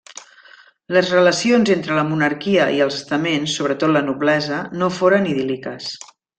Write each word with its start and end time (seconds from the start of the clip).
Les 0.95 1.11
relacions 1.15 1.71
entre 1.73 1.97
la 1.99 2.05
monarquia 2.07 2.65
i 2.77 2.81
els 2.87 2.97
estaments, 3.01 3.53
sobretot 3.61 3.95
la 3.95 4.05
noblesa, 4.09 4.59
no 4.83 4.93
foren 4.99 5.33
idíl·liques. 5.37 5.93